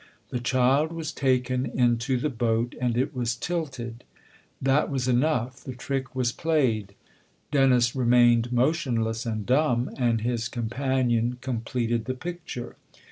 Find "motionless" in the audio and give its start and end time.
8.51-9.27